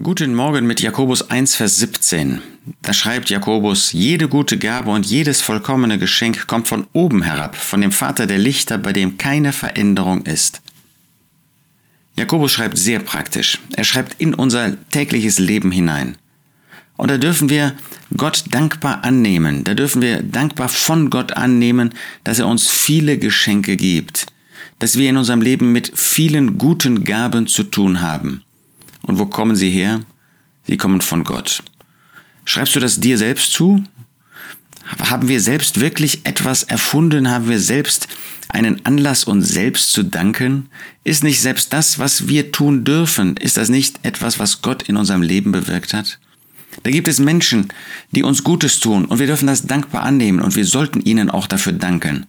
Guten 0.00 0.32
Morgen 0.32 0.64
mit 0.64 0.80
Jakobus 0.80 1.28
1, 1.28 1.56
Vers 1.56 1.78
17. 1.78 2.40
Da 2.82 2.92
schreibt 2.92 3.30
Jakobus, 3.30 3.90
jede 3.90 4.28
gute 4.28 4.56
Gabe 4.56 4.92
und 4.92 5.04
jedes 5.04 5.40
vollkommene 5.40 5.98
Geschenk 5.98 6.46
kommt 6.46 6.68
von 6.68 6.86
oben 6.92 7.22
herab, 7.22 7.56
von 7.56 7.80
dem 7.80 7.90
Vater 7.90 8.28
der 8.28 8.38
Lichter, 8.38 8.78
bei 8.78 8.92
dem 8.92 9.18
keine 9.18 9.52
Veränderung 9.52 10.24
ist. 10.24 10.62
Jakobus 12.14 12.52
schreibt 12.52 12.78
sehr 12.78 13.00
praktisch. 13.00 13.58
Er 13.74 13.82
schreibt 13.82 14.20
in 14.20 14.34
unser 14.34 14.76
tägliches 14.90 15.40
Leben 15.40 15.72
hinein. 15.72 16.16
Und 16.96 17.10
da 17.10 17.18
dürfen 17.18 17.50
wir 17.50 17.74
Gott 18.16 18.44
dankbar 18.52 19.02
annehmen, 19.02 19.64
da 19.64 19.74
dürfen 19.74 20.00
wir 20.00 20.22
dankbar 20.22 20.68
von 20.68 21.10
Gott 21.10 21.32
annehmen, 21.32 21.92
dass 22.22 22.38
er 22.38 22.46
uns 22.46 22.70
viele 22.70 23.18
Geschenke 23.18 23.76
gibt, 23.76 24.26
dass 24.78 24.96
wir 24.96 25.10
in 25.10 25.16
unserem 25.16 25.40
Leben 25.40 25.72
mit 25.72 25.90
vielen 25.98 26.56
guten 26.56 27.02
Gaben 27.02 27.48
zu 27.48 27.64
tun 27.64 28.00
haben. 28.00 28.44
Und 29.08 29.18
wo 29.18 29.26
kommen 29.26 29.56
sie 29.56 29.70
her? 29.70 30.02
Sie 30.66 30.76
kommen 30.76 31.00
von 31.00 31.24
Gott. 31.24 31.62
Schreibst 32.44 32.76
du 32.76 32.80
das 32.80 33.00
dir 33.00 33.18
selbst 33.18 33.52
zu? 33.52 33.82
Haben 34.98 35.28
wir 35.28 35.40
selbst 35.40 35.80
wirklich 35.80 36.24
etwas 36.24 36.62
erfunden? 36.62 37.30
Haben 37.30 37.48
wir 37.48 37.58
selbst 37.58 38.06
einen 38.48 38.84
Anlass, 38.84 39.24
uns 39.24 39.48
selbst 39.48 39.92
zu 39.92 40.02
danken? 40.02 40.68
Ist 41.04 41.24
nicht 41.24 41.40
selbst 41.40 41.72
das, 41.72 41.98
was 41.98 42.28
wir 42.28 42.52
tun 42.52 42.84
dürfen, 42.84 43.36
ist 43.38 43.56
das 43.56 43.70
nicht 43.70 43.98
etwas, 44.02 44.38
was 44.38 44.60
Gott 44.62 44.82
in 44.84 44.96
unserem 44.96 45.22
Leben 45.22 45.52
bewirkt 45.52 45.94
hat? 45.94 46.18
Da 46.82 46.90
gibt 46.90 47.08
es 47.08 47.18
Menschen, 47.18 47.68
die 48.12 48.22
uns 48.22 48.44
Gutes 48.44 48.78
tun 48.78 49.06
und 49.06 49.18
wir 49.18 49.26
dürfen 49.26 49.46
das 49.46 49.66
dankbar 49.66 50.02
annehmen 50.02 50.40
und 50.40 50.54
wir 50.54 50.66
sollten 50.66 51.00
ihnen 51.00 51.30
auch 51.30 51.46
dafür 51.46 51.72
danken. 51.72 52.26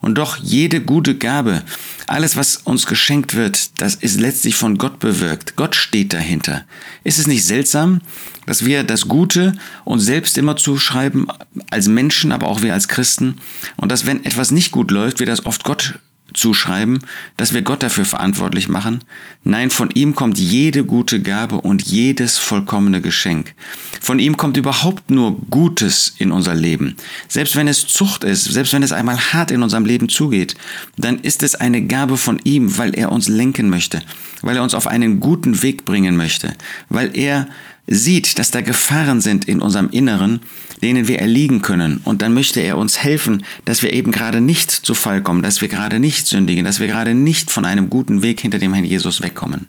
Und 0.00 0.16
doch 0.16 0.36
jede 0.36 0.80
gute 0.80 1.16
Gabe, 1.16 1.62
alles, 2.06 2.36
was 2.36 2.56
uns 2.56 2.86
geschenkt 2.86 3.34
wird, 3.34 3.80
das 3.80 3.94
ist 3.94 4.18
letztlich 4.18 4.56
von 4.56 4.78
Gott 4.78 4.98
bewirkt. 4.98 5.56
Gott 5.56 5.74
steht 5.74 6.12
dahinter. 6.12 6.64
Ist 7.04 7.18
es 7.18 7.26
nicht 7.26 7.44
seltsam, 7.44 8.00
dass 8.46 8.64
wir 8.64 8.82
das 8.82 9.08
Gute 9.08 9.52
uns 9.84 10.04
selbst 10.04 10.38
immer 10.38 10.56
zuschreiben, 10.56 11.26
als 11.70 11.86
Menschen, 11.86 12.32
aber 12.32 12.48
auch 12.48 12.62
wir 12.62 12.72
als 12.72 12.88
Christen, 12.88 13.36
und 13.76 13.92
dass 13.92 14.06
wenn 14.06 14.24
etwas 14.24 14.50
nicht 14.50 14.70
gut 14.70 14.90
läuft, 14.90 15.20
wir 15.20 15.26
das 15.26 15.44
oft 15.44 15.64
Gott 15.64 15.98
zuschreiben, 16.34 17.00
dass 17.36 17.52
wir 17.52 17.62
Gott 17.62 17.82
dafür 17.82 18.04
verantwortlich 18.04 18.68
machen. 18.68 19.00
Nein, 19.44 19.70
von 19.70 19.90
ihm 19.90 20.14
kommt 20.14 20.38
jede 20.38 20.84
gute 20.84 21.20
Gabe 21.20 21.60
und 21.60 21.82
jedes 21.82 22.38
vollkommene 22.38 23.00
Geschenk. 23.00 23.54
Von 24.00 24.18
ihm 24.18 24.36
kommt 24.36 24.56
überhaupt 24.56 25.10
nur 25.10 25.38
Gutes 25.50 26.14
in 26.18 26.32
unser 26.32 26.54
Leben. 26.54 26.96
Selbst 27.28 27.56
wenn 27.56 27.68
es 27.68 27.86
Zucht 27.86 28.24
ist, 28.24 28.44
selbst 28.44 28.72
wenn 28.72 28.82
es 28.82 28.92
einmal 28.92 29.18
hart 29.18 29.50
in 29.50 29.62
unserem 29.62 29.84
Leben 29.84 30.08
zugeht, 30.08 30.54
dann 30.96 31.18
ist 31.20 31.42
es 31.42 31.54
eine 31.54 31.82
Gabe 31.82 32.16
von 32.16 32.40
ihm, 32.44 32.78
weil 32.78 32.94
er 32.94 33.12
uns 33.12 33.28
lenken 33.28 33.68
möchte, 33.70 34.02
weil 34.42 34.56
er 34.56 34.62
uns 34.62 34.74
auf 34.74 34.86
einen 34.86 35.20
guten 35.20 35.62
Weg 35.62 35.84
bringen 35.84 36.16
möchte, 36.16 36.54
weil 36.88 37.16
er 37.16 37.48
sieht, 37.90 38.38
dass 38.38 38.50
da 38.50 38.62
Gefahren 38.62 39.20
sind 39.20 39.46
in 39.46 39.60
unserem 39.60 39.90
Inneren, 39.90 40.40
denen 40.80 41.08
wir 41.08 41.18
erliegen 41.18 41.60
können. 41.60 42.00
Und 42.04 42.22
dann 42.22 42.32
möchte 42.32 42.60
er 42.60 42.78
uns 42.78 42.98
helfen, 43.02 43.44
dass 43.64 43.82
wir 43.82 43.92
eben 43.92 44.12
gerade 44.12 44.40
nicht 44.40 44.70
zu 44.70 44.94
Fall 44.94 45.22
kommen, 45.22 45.42
dass 45.42 45.60
wir 45.60 45.68
gerade 45.68 45.98
nicht 45.98 46.26
sündigen, 46.26 46.64
dass 46.64 46.80
wir 46.80 46.86
gerade 46.86 47.14
nicht 47.14 47.50
von 47.50 47.64
einem 47.64 47.90
guten 47.90 48.22
Weg 48.22 48.40
hinter 48.40 48.58
dem 48.58 48.72
Herrn 48.72 48.84
Jesus 48.84 49.20
wegkommen. 49.20 49.68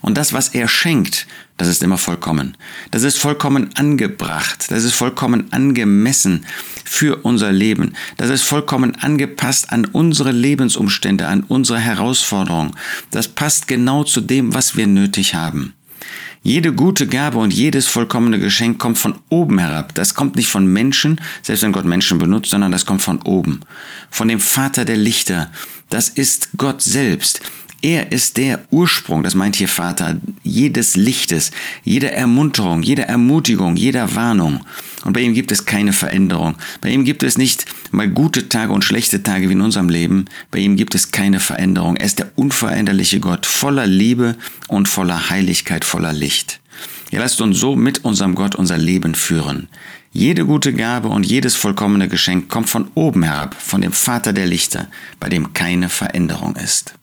Und 0.00 0.18
das, 0.18 0.32
was 0.34 0.50
er 0.50 0.68
schenkt, 0.68 1.26
das 1.56 1.66
ist 1.66 1.82
immer 1.82 1.98
vollkommen. 1.98 2.56
Das 2.90 3.04
ist 3.04 3.18
vollkommen 3.18 3.70
angebracht. 3.74 4.70
Das 4.70 4.84
ist 4.84 4.92
vollkommen 4.92 5.50
angemessen 5.50 6.44
für 6.84 7.24
unser 7.24 7.52
Leben. 7.52 7.94
Das 8.18 8.28
ist 8.28 8.42
vollkommen 8.42 8.96
angepasst 8.96 9.72
an 9.72 9.86
unsere 9.86 10.30
Lebensumstände, 10.30 11.26
an 11.26 11.42
unsere 11.42 11.78
Herausforderungen. 11.78 12.72
Das 13.12 13.28
passt 13.28 13.66
genau 13.66 14.04
zu 14.04 14.20
dem, 14.20 14.52
was 14.52 14.76
wir 14.76 14.86
nötig 14.86 15.34
haben. 15.34 15.72
Jede 16.46 16.74
gute 16.74 17.06
Gabe 17.06 17.38
und 17.38 17.54
jedes 17.54 17.86
vollkommene 17.86 18.38
Geschenk 18.38 18.78
kommt 18.78 18.98
von 18.98 19.14
oben 19.30 19.58
herab. 19.58 19.94
Das 19.94 20.14
kommt 20.14 20.36
nicht 20.36 20.48
von 20.48 20.66
Menschen, 20.66 21.18
selbst 21.40 21.62
wenn 21.62 21.72
Gott 21.72 21.86
Menschen 21.86 22.18
benutzt, 22.18 22.50
sondern 22.50 22.70
das 22.70 22.84
kommt 22.84 23.00
von 23.00 23.22
oben. 23.22 23.60
Von 24.10 24.28
dem 24.28 24.40
Vater 24.40 24.84
der 24.84 24.98
Lichter. 24.98 25.50
Das 25.88 26.10
ist 26.10 26.50
Gott 26.58 26.82
selbst. 26.82 27.40
Er 27.80 28.12
ist 28.12 28.36
der 28.36 28.60
Ursprung, 28.70 29.22
das 29.22 29.34
meint 29.34 29.56
hier 29.56 29.68
Vater, 29.68 30.20
jedes 30.42 30.96
Lichtes, 30.96 31.50
jeder 31.82 32.12
Ermunterung, 32.12 32.82
jeder 32.82 33.04
Ermutigung, 33.04 33.76
jeder 33.76 34.14
Warnung. 34.14 34.60
Und 35.04 35.12
bei 35.12 35.20
ihm 35.20 35.34
gibt 35.34 35.52
es 35.52 35.66
keine 35.66 35.92
Veränderung. 35.92 36.56
Bei 36.80 36.88
ihm 36.90 37.04
gibt 37.04 37.22
es 37.22 37.38
nicht 37.38 37.66
mal 37.90 38.08
gute 38.08 38.48
Tage 38.48 38.72
und 38.72 38.84
schlechte 38.84 39.22
Tage 39.22 39.48
wie 39.48 39.52
in 39.52 39.60
unserem 39.60 39.88
Leben. 39.88 40.24
Bei 40.50 40.58
ihm 40.58 40.76
gibt 40.76 40.94
es 40.94 41.12
keine 41.12 41.40
Veränderung. 41.40 41.96
Er 41.96 42.06
ist 42.06 42.18
der 42.18 42.32
unveränderliche 42.36 43.20
Gott, 43.20 43.46
voller 43.46 43.86
Liebe 43.86 44.36
und 44.68 44.88
voller 44.88 45.30
Heiligkeit, 45.30 45.84
voller 45.84 46.12
Licht. 46.12 46.60
Ja, 47.10 47.20
lasst 47.20 47.40
uns 47.40 47.58
so 47.58 47.76
mit 47.76 48.04
unserem 48.04 48.34
Gott 48.34 48.56
unser 48.56 48.78
Leben 48.78 49.14
führen. 49.14 49.68
Jede 50.12 50.46
gute 50.46 50.72
Gabe 50.72 51.08
und 51.08 51.26
jedes 51.26 51.54
vollkommene 51.54 52.08
Geschenk 52.08 52.48
kommt 52.48 52.70
von 52.70 52.88
oben 52.94 53.24
herab, 53.24 53.54
von 53.60 53.80
dem 53.80 53.92
Vater 53.92 54.32
der 54.32 54.46
Lichter, 54.46 54.88
bei 55.20 55.28
dem 55.28 55.52
keine 55.52 55.88
Veränderung 55.88 56.56
ist. 56.56 56.94